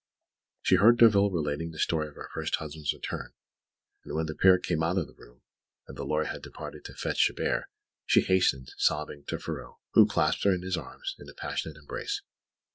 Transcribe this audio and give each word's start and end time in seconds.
She 0.63 0.77
heard 0.77 0.97
Derville 0.97 1.29
relating 1.29 1.69
the 1.69 1.77
story 1.77 2.07
of 2.07 2.15
her 2.15 2.27
first 2.33 2.55
husband's 2.55 2.91
return; 2.91 3.33
and 4.03 4.15
when 4.15 4.25
the 4.25 4.33
pair 4.33 4.57
came 4.57 4.81
out 4.81 4.97
of 4.97 5.05
the 5.05 5.13
room, 5.13 5.43
and 5.87 5.95
the 5.95 6.03
lawyer 6.03 6.23
had 6.23 6.41
departed 6.41 6.83
to 6.85 6.95
fetch 6.95 7.19
Chabert, 7.27 7.65
she 8.07 8.21
hastened, 8.21 8.73
sobbing, 8.79 9.25
to 9.25 9.37
Ferraud, 9.37 9.75
who 9.93 10.07
clasped 10.07 10.43
her 10.45 10.55
in 10.55 10.63
his 10.63 10.75
arms 10.75 11.15
in 11.19 11.29
a 11.29 11.35
passionate 11.35 11.77
embrace. 11.77 12.23